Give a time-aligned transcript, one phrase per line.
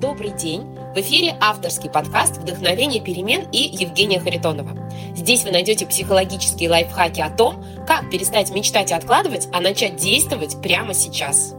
[0.00, 0.62] Добрый день!
[0.94, 4.88] В эфире авторский подкаст «Вдохновение перемен» и Евгения Харитонова.
[5.16, 10.62] Здесь вы найдете психологические лайфхаки о том, как перестать мечтать и откладывать, а начать действовать
[10.62, 11.56] прямо сейчас.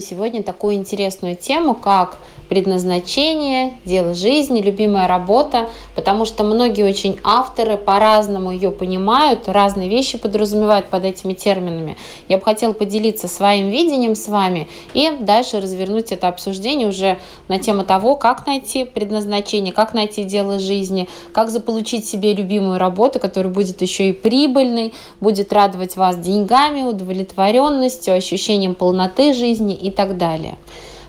[0.00, 2.16] Сегодня такую интересную тему, как
[2.52, 10.18] предназначение, дело жизни, любимая работа, потому что многие очень авторы по-разному ее понимают, разные вещи
[10.18, 11.96] подразумевают под этими терминами.
[12.28, 17.58] Я бы хотела поделиться своим видением с вами и дальше развернуть это обсуждение уже на
[17.58, 23.50] тему того, как найти предназначение, как найти дело жизни, как заполучить себе любимую работу, которая
[23.50, 30.58] будет еще и прибыльной, будет радовать вас деньгами, удовлетворенностью, ощущением полноты жизни и так далее.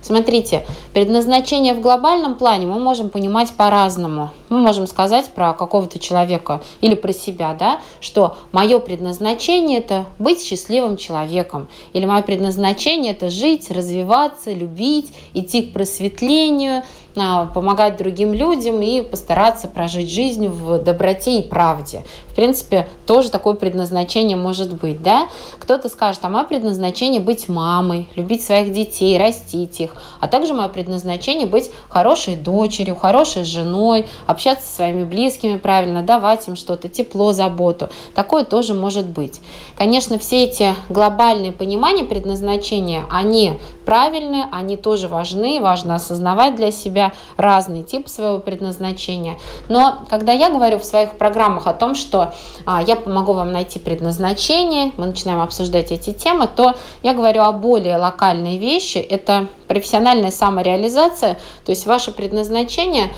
[0.04, 4.32] Смотрите, предназначение в глобальном плане мы можем понимать по-разному.
[4.54, 10.44] Мы можем сказать про какого-то человека или про себя, да, что мое предназначение это быть
[10.44, 16.84] счастливым человеком, или мое предназначение это жить, развиваться, любить, идти к просветлению,
[17.16, 22.04] а, помогать другим людям и постараться прожить жизнь в доброте и правде.
[22.30, 25.28] В принципе, тоже такое предназначение может быть, да?
[25.60, 30.70] Кто-то скажет, а мое предназначение быть мамой, любить своих детей, растить их, а также мое
[30.70, 34.08] предназначение быть хорошей дочерью, хорошей женой,
[34.52, 37.90] со своими близкими правильно, давать им что-то, тепло, заботу.
[38.14, 39.42] Такое тоже может быть.
[39.78, 47.14] Конечно, все эти глобальные понимания предназначения, они правильные, они тоже важны, важно осознавать для себя
[47.38, 49.38] разные типы своего предназначения.
[49.68, 52.34] Но когда я говорю в своих программах о том, что
[52.66, 57.52] а, я помогу вам найти предназначение, мы начинаем обсуждать эти темы, то я говорю о
[57.52, 58.98] более локальной вещи.
[58.98, 63.12] Это профессиональная самореализация, то есть ваше предназначение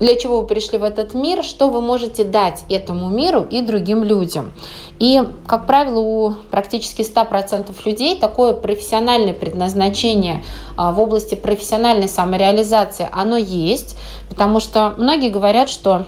[0.00, 4.04] для чего вы пришли в этот мир, что вы можете дать этому миру и другим
[4.04, 4.52] людям.
[4.98, 10.44] И, как правило, у практически 100% людей такое профессиональное предназначение
[10.76, 13.96] а, в области профессиональной самореализации, оно есть,
[14.28, 16.06] потому что многие говорят, что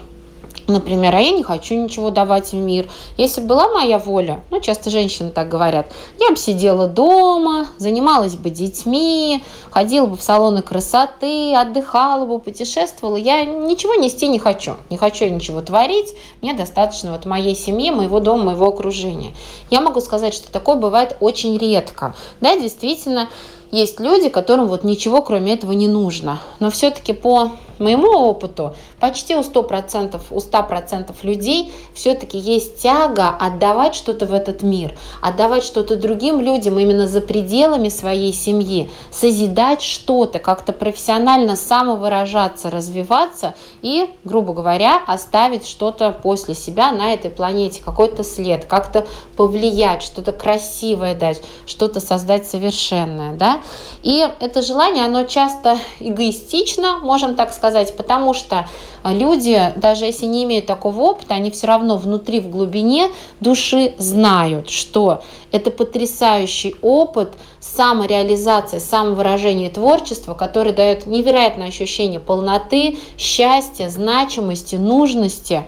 [0.71, 2.89] Например, а я не хочу ничего давать в мир.
[3.17, 8.49] Если была моя воля, ну, часто женщины так говорят, я бы сидела дома, занималась бы
[8.49, 13.17] детьми, ходила бы в салоны красоты, отдыхала бы, путешествовала.
[13.17, 14.77] Я ничего нести не хочу.
[14.89, 16.13] Не хочу ничего творить.
[16.41, 19.33] Мне достаточно вот моей семьи, моего дома, моего окружения.
[19.69, 22.15] Я могу сказать, что такое бывает очень редко.
[22.39, 23.27] Да, действительно,
[23.71, 26.39] есть люди, которым вот ничего кроме этого не нужно.
[26.59, 33.95] Но все-таки по моему опыту почти у 100%, у 100% людей все-таки есть тяга отдавать
[33.95, 40.39] что-то в этот мир, отдавать что-то другим людям именно за пределами своей семьи, созидать что-то,
[40.39, 48.23] как-то профессионально самовыражаться, развиваться и, грубо говоря, оставить что-то после себя на этой планете, какой-то
[48.23, 53.33] след, как-то повлиять, что-то красивое дать, что-то создать совершенное.
[53.33, 53.61] Да?
[54.03, 58.67] И это желание, оно часто эгоистично, можем так сказать, сказать, потому что
[59.03, 63.09] люди, даже если не имеют такого опыта, они все равно внутри, в глубине
[63.39, 73.89] души знают, что это потрясающий опыт самореализации, самовыражения творчества, который дает невероятное ощущение полноты, счастья,
[73.89, 75.65] значимости, нужности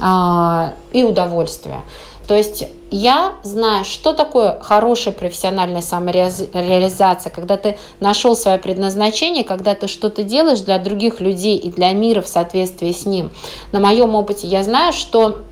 [0.00, 1.82] э, и удовольствия.
[2.26, 9.74] То есть я знаю, что такое хорошая профессиональная самореализация, когда ты нашел свое предназначение, когда
[9.74, 13.30] ты что-то делаешь для других людей и для мира в соответствии с ним.
[13.72, 15.42] На моем опыте я знаю, что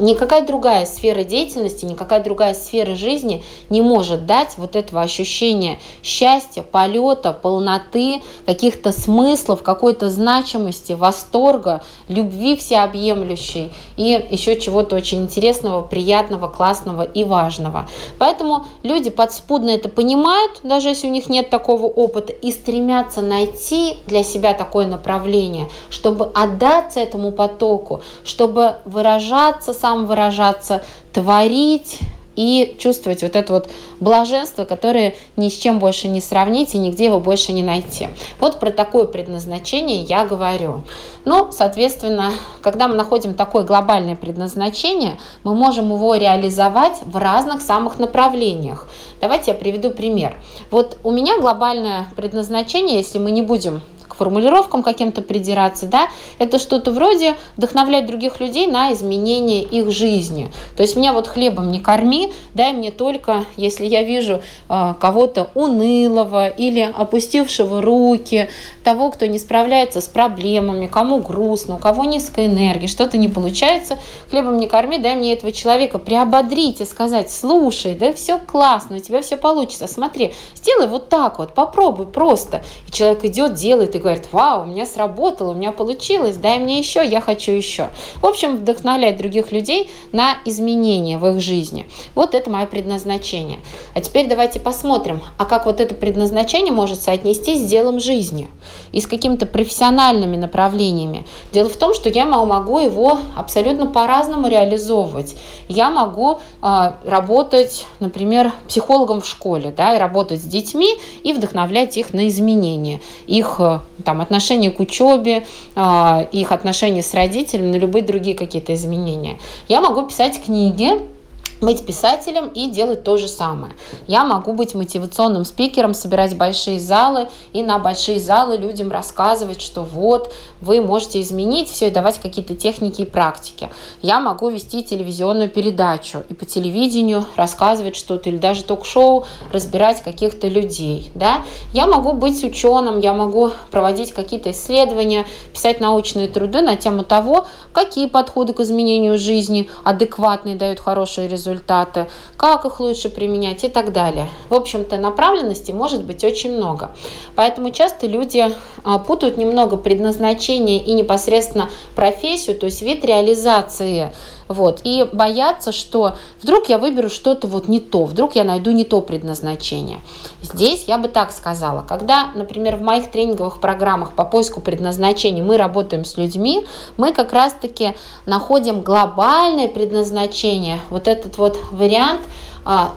[0.00, 6.62] никакая другая сфера деятельности, никакая другая сфера жизни не может дать вот этого ощущения счастья,
[6.62, 16.48] полета, полноты, каких-то смыслов, какой-то значимости, восторга, любви всеобъемлющей и еще чего-то очень интересного, приятного,
[16.48, 17.88] классного и важного.
[18.18, 23.98] Поэтому люди подспудно это понимают, даже если у них нет такого опыта, и стремятся найти
[24.06, 31.98] для себя такое направление, чтобы отдаться этому потоку, чтобы выражаться выражаться, самовыражаться, творить
[32.36, 33.70] и чувствовать вот это вот
[34.00, 38.08] блаженство, которое ни с чем больше не сравнить и нигде его больше не найти.
[38.40, 40.82] Вот про такое предназначение я говорю.
[41.24, 48.00] Ну, соответственно, когда мы находим такое глобальное предназначение, мы можем его реализовать в разных самых
[48.00, 48.88] направлениях.
[49.20, 50.36] Давайте я приведу пример.
[50.72, 53.80] Вот у меня глобальное предназначение, если мы не будем
[54.16, 56.08] формулировкам каким-то придираться, да,
[56.38, 60.50] это что-то вроде вдохновлять других людей на изменение их жизни.
[60.76, 65.50] То есть меня вот хлебом не корми, дай мне только, если я вижу э, кого-то
[65.54, 68.48] унылого или опустившего руки,
[68.84, 73.98] того, кто не справляется с проблемами, кому грустно, у кого низкая энергия, что-то не получается,
[74.30, 79.00] хлебом не корми, дай мне этого человека приободрить и сказать, слушай, да все классно, у
[79.00, 82.62] тебя все получится, смотри, сделай вот так вот, попробуй просто.
[82.86, 86.78] И человек идет, делает и говорит, вау, у меня сработало, у меня получилось, дай мне
[86.78, 87.88] еще, я хочу еще.
[88.16, 91.88] В общем, вдохновлять других людей на изменения в их жизни.
[92.14, 93.60] Вот это мое предназначение.
[93.94, 98.48] А теперь давайте посмотрим, а как вот это предназначение может соотнестись с делом жизни
[98.92, 101.26] и с какими-то профессиональными направлениями.
[101.52, 105.36] Дело в том, что я могу его абсолютно по-разному реализовывать.
[105.68, 111.96] Я могу э, работать, например, психологом в школе, да, и работать с детьми и вдохновлять
[111.96, 117.76] их на изменения, их э, там, отношение к учебе, э, их отношения с родителями, на
[117.76, 119.38] любые другие какие-то изменения.
[119.68, 121.13] Я могу писать книги,
[121.60, 123.72] быть писателем и делать то же самое.
[124.06, 129.82] Я могу быть мотивационным спикером, собирать большие залы и на большие залы людям рассказывать, что
[129.82, 133.70] вот вы можете изменить все и давать какие-то техники и практики.
[134.02, 140.48] Я могу вести телевизионную передачу и по телевидению рассказывать что-то или даже ток-шоу, разбирать каких-то
[140.48, 141.10] людей.
[141.14, 141.44] Да?
[141.72, 147.46] Я могу быть ученым, я могу проводить какие-то исследования, писать научные труды на тему того,
[147.72, 153.68] какие подходы к изменению жизни адекватные дают хорошие результаты результаты, как их лучше применять и
[153.68, 154.28] так далее.
[154.48, 156.90] В общем-то, направленности может быть очень много.
[157.34, 158.44] Поэтому часто люди
[158.82, 164.12] а, путают немного предназначение и непосредственно профессию, то есть вид реализации
[164.48, 168.84] вот, и боятся, что вдруг я выберу что-то вот не то, вдруг я найду не
[168.84, 170.00] то предназначение.
[170.42, 175.56] Здесь я бы так сказала, когда, например, в моих тренинговых программах по поиску предназначения мы
[175.56, 177.94] работаем с людьми, мы как раз-таки
[178.26, 182.20] находим глобальное предназначение, вот этот вот вариант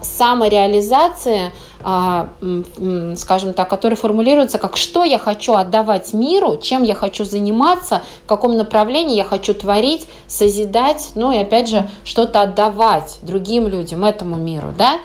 [0.01, 1.51] самореализации–
[1.83, 2.29] а,
[3.15, 8.27] скажем так, который формулируется как «что я хочу отдавать миру», «чем я хочу заниматься», «в
[8.27, 14.37] каком направлении я хочу творить», «созидать», ну и опять же что-то отдавать другим людям, этому
[14.37, 14.99] миру, да.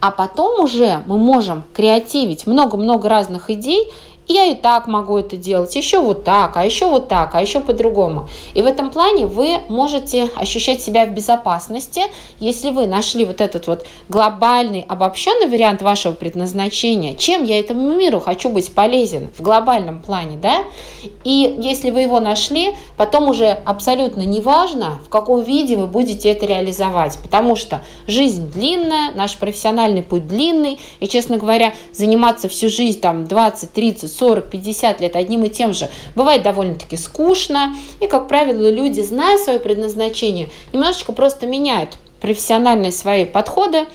[0.00, 3.90] А потом уже мы можем креативить много-много разных идей,
[4.28, 7.60] я и так могу это делать, еще вот так, а еще вот так, а еще
[7.60, 8.28] по-другому.
[8.54, 12.02] И в этом плане вы можете ощущать себя в безопасности,
[12.38, 18.20] если вы нашли вот этот вот глобальный, обобщенный вариант вашего предназначения, чем я этому миру
[18.20, 20.64] хочу быть полезен в глобальном плане, да,
[21.24, 26.46] и если вы его нашли, потом уже абсолютно неважно, в каком виде вы будете это
[26.46, 33.00] реализовать, потому что жизнь длинная, наш профессиональный путь длинный, и, честно говоря, заниматься всю жизнь
[33.00, 37.74] там 20, 30, 40-50 лет одним и тем же, бывает довольно-таки скучно.
[38.00, 43.86] И, как правило, люди, зная свое предназначение, немножечко просто меняют профессиональные свои подходы,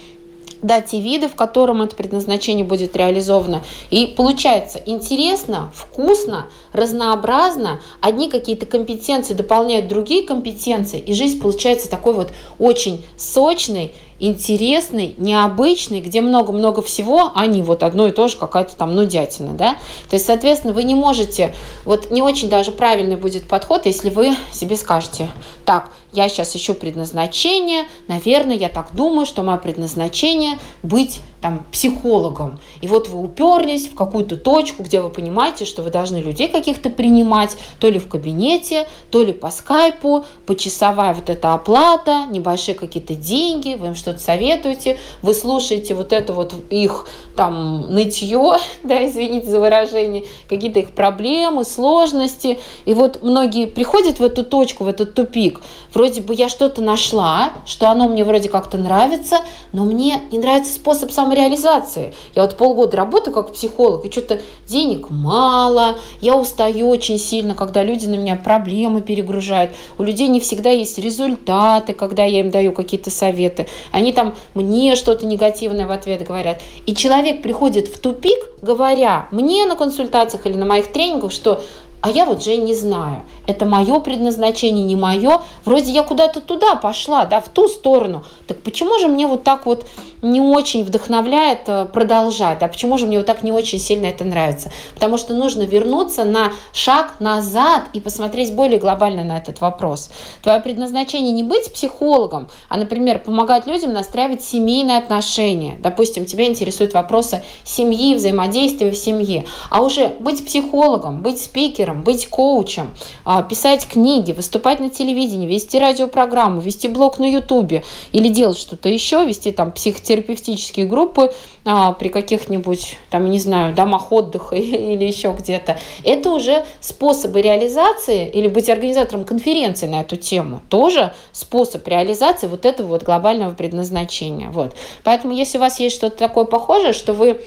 [0.64, 3.64] да, те виды, в котором это предназначение будет реализовано.
[3.92, 7.82] И получается интересно, вкусно, разнообразно.
[8.00, 13.94] Одни какие-то компетенции дополняют другие компетенции, и жизнь получается такой вот очень сочной,
[14.28, 19.54] интересный, необычный, где много-много всего, а не вот одно и то же какая-то там нудятина,
[19.54, 19.74] да.
[20.10, 21.54] То есть, соответственно, вы не можете,
[21.84, 25.30] вот не очень даже правильный будет подход, если вы себе скажете,
[25.66, 32.62] так, я сейчас ищу предназначение, наверное, я так думаю, что мое предназначение быть там, психологом.
[32.80, 36.90] И вот вы уперлись в какую-то точку, где вы понимаете, что вы должны людей каких-то
[36.90, 43.16] принимать, то ли в кабинете, то ли по скайпу, почасовая вот эта оплата, небольшие какие-то
[43.16, 49.48] деньги, вы им что-то советуете, вы слушаете вот это вот их там нытье, да, извините
[49.48, 52.60] за выражение, какие-то их проблемы, сложности.
[52.86, 55.60] И вот многие приходят в эту точку, в этот тупик.
[55.94, 59.40] Вроде бы я что-то нашла, что оно мне вроде как-то нравится,
[59.74, 62.14] но мне не нравится способ самой самореализации.
[62.36, 67.84] Я вот полгода работаю как психолог, и что-то денег мало, я устаю очень сильно, когда
[67.84, 69.72] люди на меня проблемы перегружают.
[69.98, 73.68] У людей не всегда есть результаты, когда я им даю какие-то советы.
[73.92, 76.62] Они там мне что-то негативное в ответ говорят.
[76.86, 81.64] И человек приходит в тупик, говоря мне на консультациях или на моих тренингах, что
[82.04, 86.76] а я вот, Жень, не знаю, это мое предназначение, не мое, вроде я куда-то туда
[86.76, 89.86] пошла, да, в ту сторону, так почему же мне вот так вот
[90.22, 94.26] не очень вдохновляет э, продолжать, а почему же мне вот так не очень сильно это
[94.26, 94.70] нравится?
[94.94, 100.10] Потому что нужно вернуться на шаг назад и посмотреть более глобально на этот вопрос.
[100.42, 105.78] Твое предназначение не быть психологом, а, например, помогать людям настраивать семейные отношения.
[105.80, 112.28] Допустим, тебя интересуют вопросы семьи, взаимодействия в семье, а уже быть психологом, быть спикером, быть
[112.28, 112.94] коучем,
[113.26, 118.90] а, писать книги, выступать на телевидении, вести радиопрограмму, вести блог на ютубе или делать что-то
[118.90, 121.34] еще, вести там психотерапевтические группы
[121.66, 125.80] а, при каких-нибудь, там, не знаю, домах отдыха или еще где-то.
[126.04, 130.62] Это уже способы реализации или быть организатором конференции на эту тему.
[130.70, 134.50] Тоже способ реализации вот этого вот глобального предназначения.
[134.50, 134.76] Вот.
[135.04, 137.42] Поэтому если у вас есть что-то такое похожее, что вы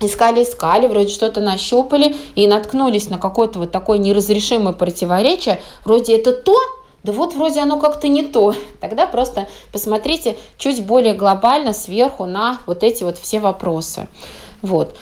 [0.00, 6.56] искали-искали, вроде что-то нащупали и наткнулись на какое-то вот такое неразрешимое противоречие, вроде это то,
[7.02, 8.54] да вот вроде оно как-то не то.
[8.80, 14.08] Тогда просто посмотрите чуть более глобально сверху на вот эти вот все вопросы.
[14.62, 14.94] Вот.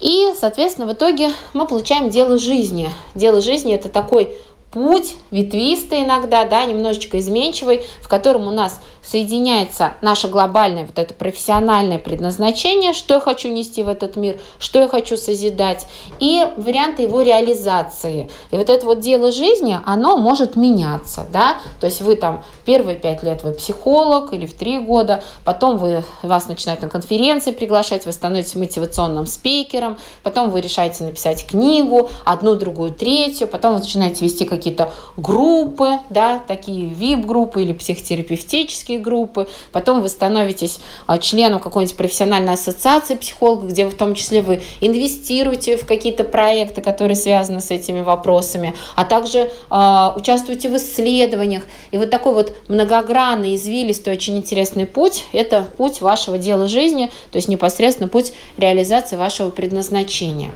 [0.00, 2.90] И, соответственно, в итоге мы получаем дело жизни.
[3.14, 4.36] Дело жизни– это такой
[4.72, 11.14] путь, ветвистый иногда, да, немножечко изменчивый, в котором у нас соединяется наше глобальное вот это
[11.14, 15.86] профессиональное предназначение, что я хочу нести в этот мир, что я хочу созидать,
[16.18, 18.30] и варианты его реализации.
[18.50, 22.96] И вот это вот дело жизни, оно может меняться, да, то есть вы там первые
[22.96, 28.06] пять лет вы психолог или в три года, потом вы, вас начинают на конференции приглашать,
[28.06, 34.24] вы становитесь мотивационным спикером, потом вы решаете написать книгу, одну, другую, третью, потом вы начинаете
[34.24, 41.60] вести какие-то группы, да, такие VIP-группы или психотерапевтические психологические группы, потом вы становитесь а, членом
[41.60, 47.60] какой-нибудь профессиональной ассоциации психологов, где в том числе вы инвестируете в какие-то проекты, которые связаны
[47.60, 51.64] с этими вопросами, а также э, участвуете в исследованиях.
[51.92, 57.36] И вот такой вот многогранный, извилистый, очень интересный путь– это путь вашего дела жизни, то
[57.36, 60.52] есть непосредственно путь реализации вашего предназначения.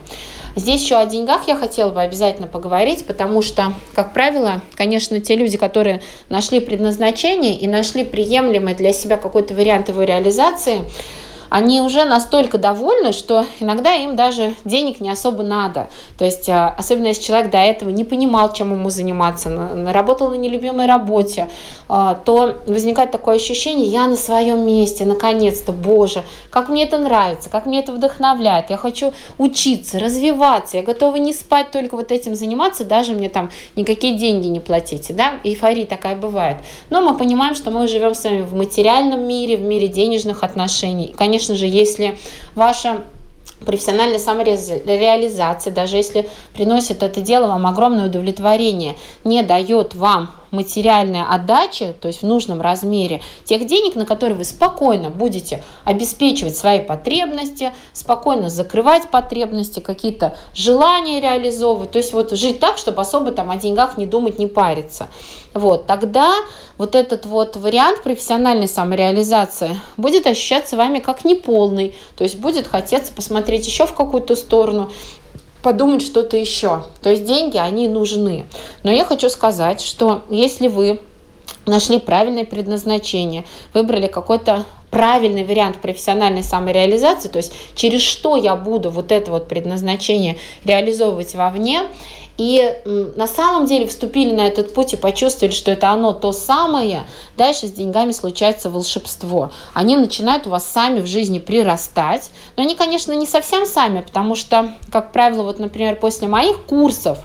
[0.59, 5.37] Здесь еще о деньгах я хотела бы обязательно поговорить, потому что, как правило, конечно, те
[5.37, 10.81] люди, которые нашли предназначение и нашли приемлемый для себя какой-то вариант его реализации,
[11.50, 15.88] они уже настолько довольны, что иногда им даже денег не особо надо.
[16.17, 19.50] То есть, а, особенно если человек до этого не понимал, чем ему заниматься,
[19.93, 21.49] работал на нелюбимой работе,
[21.88, 27.49] а, то возникает такое ощущение, я на своем месте, наконец-то, боже, как мне это нравится,
[27.49, 32.35] как мне это вдохновляет, я хочу учиться, развиваться, я готова не спать, только вот этим
[32.35, 36.59] заниматься, даже мне там никакие деньги не платите, да, эйфория такая бывает.
[36.90, 41.14] Но мы понимаем, что мы живем с вами в материальном мире, в мире денежных отношений.
[41.17, 42.18] Конечно, конечно же, если
[42.57, 43.04] ваша
[43.64, 51.93] профессиональная самореализация, даже если приносит это дело вам огромное удовлетворение, не дает вам материальная отдача,
[51.93, 57.73] то есть в нужном размере тех денег, на которые вы спокойно будете обеспечивать свои потребности,
[57.93, 63.57] спокойно закрывать потребности, какие-то желания реализовывать, то есть вот жить так, чтобы особо там о
[63.57, 65.09] деньгах не думать, не париться.
[65.55, 66.35] Вот, тогда
[66.76, 73.12] вот этот вот вариант профессиональной самореализации будет ощущаться вами как неполный, то есть будет хотеться
[73.12, 74.93] посмотреть еще в какую-то сторону,
[75.62, 76.85] подумать что-то еще.
[77.03, 78.47] То есть деньги, они нужны.
[78.83, 81.00] Но я хочу сказать, что если вы
[81.67, 88.91] нашли правильное предназначение, выбрали какой-то правильный вариант профессиональной самореализации, то есть через что я буду
[88.91, 91.83] вот это вот предназначение реализовывать вовне,
[92.38, 92.80] и
[93.16, 97.04] на самом деле вступили на этот путь и почувствовали, что это оно то самое,
[97.37, 99.50] дальше с деньгами случается волшебство.
[99.75, 104.37] Они начинают у вас сами в жизни прирастать, но они, конечно, не совсем сами, потому
[104.37, 107.18] что, как правило, вот, например, после моих курсов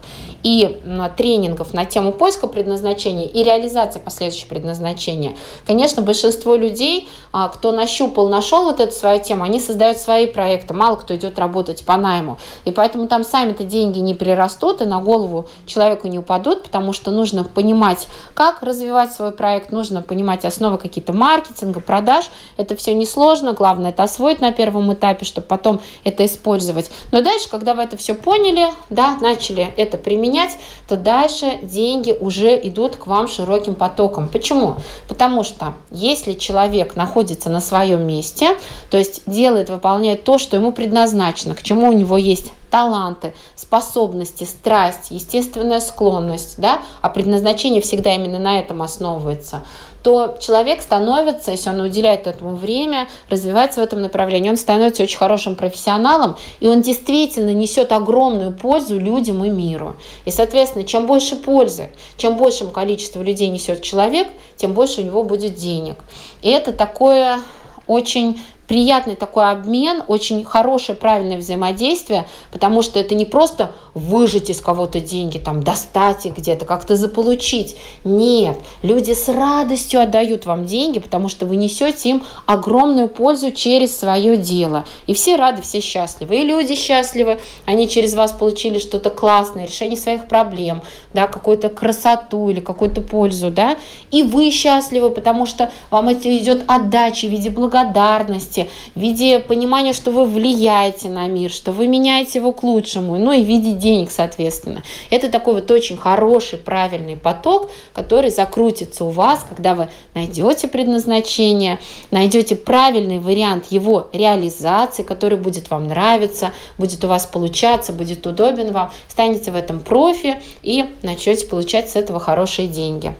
[0.43, 0.81] и
[1.15, 8.29] тренингов на тему поиска предназначения и реализации последующего предназначения, конечно, большинство людей, а, кто нащупал,
[8.29, 12.37] нашел вот эту свою тему, они создают свои проекты, мало кто идет работать по найму.
[12.65, 17.11] И поэтому там сами-то деньги не прирастут и на голову человеку не упадут, потому что
[17.11, 22.25] нужно понимать, как развивать свой проект, нужно понимать основы какие-то маркетинга, продаж.
[22.57, 26.89] Это все несложно, главное это освоить на первом этапе, чтобы потом это использовать.
[27.11, 30.57] Но дальше, когда вы это все поняли, да, начали это применять, менять,
[30.87, 34.29] то дальше деньги уже идут к вам широким потоком.
[34.29, 34.77] Почему?
[35.07, 38.57] Потому что если человек находится на своем месте,
[38.89, 44.45] то есть делает, выполняет то, что ему предназначено, к чему у него есть таланты, способности,
[44.45, 49.61] страсть, естественная склонность, да, а предназначение всегда именно на этом основывается,
[50.01, 55.19] то человек становится, если он уделяет этому время, развивается в этом направлении, он становится очень
[55.19, 59.95] хорошим профессионалом, и он действительно несет огромную пользу людям и миру.
[60.25, 64.27] И, соответственно, чем больше пользы, чем большим количество людей несет человек,
[64.57, 65.97] тем больше у него будет денег.
[66.41, 67.39] И это такое
[67.85, 74.59] очень приятный такой обмен, очень хорошее, правильное взаимодействие, потому что это не просто выжить из
[74.59, 77.75] кого-то деньги, там, достать их где-то, как-то заполучить.
[78.03, 83.97] Нет, люди с радостью отдают вам деньги, потому что вы несете им огромную пользу через
[83.97, 84.85] свое дело.
[85.05, 86.37] И все рады, все счастливы.
[86.37, 90.81] И люди счастливы, они через вас получили что-то классное, решение своих проблем,
[91.13, 93.77] да, какую-то красоту или какую-то пользу, да.
[94.09, 98.52] И вы счастливы, потому что вам это идет отдача в виде благодарности,
[98.95, 103.31] в виде понимания, что вы влияете на мир, что вы меняете его к лучшему, ну
[103.31, 104.83] и в виде денег, соответственно.
[105.09, 111.79] Это такой вот очень хороший, правильный поток, который закрутится у вас, когда вы найдете предназначение,
[112.11, 118.71] найдете правильный вариант его реализации, который будет вам нравиться, будет у вас получаться, будет удобен
[118.71, 123.15] вам, станете в этом профи и начнете получать с этого хорошие деньги.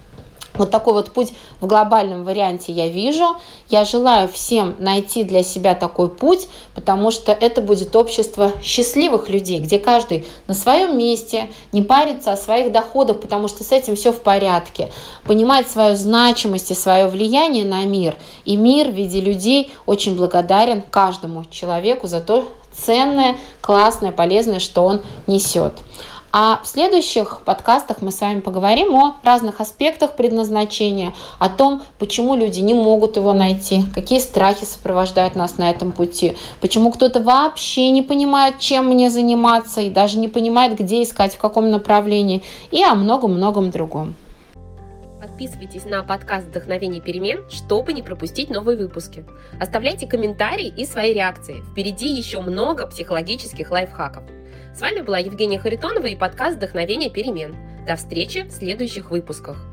[0.56, 3.38] Вот такой вот путь в глобальном варианте я вижу.
[3.70, 9.60] Я желаю всем найти для себя такой путь, потому что это будет общество счастливых людей,
[9.60, 14.12] где каждый на своем месте, не парится о своих доходах, потому что с этим все
[14.12, 14.92] в порядке.
[15.24, 18.16] Понимает свою значимость и свое влияние на мир.
[18.46, 24.84] И мир в виде людей очень благодарен каждому человеку за то ценное, классное, полезное, что
[24.84, 25.74] он несет.
[26.36, 32.36] А в следующих подкастах мы с вами поговорим о разных аспектах предназначения, о том, почему
[32.36, 37.92] люди не могут его найти, какие страхи сопровождают нас на этом пути, почему кто-то вообще
[37.92, 42.84] не понимает, чем мне заниматься и даже не понимает, где искать, в каком направлении, и
[42.84, 44.16] о многом-многом другом.
[45.22, 49.24] Подписывайтесь на подкаст «Вдохновение перемен», чтобы не пропустить новые выпуски.
[49.62, 51.64] Оставляйте комментарии и свои реакции.
[51.72, 54.24] Впереди еще много психологических лайфхаков.
[54.74, 57.56] С вами была Евгения Харитонова и подкаст «Вдохновение перемен».
[57.86, 59.73] До встречи в следующих выпусках.